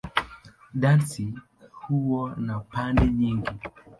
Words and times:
Dansi 0.73 1.33
huwa 1.71 2.35
na 2.35 2.59
pande 2.59 3.07
nyingi. 3.07 3.51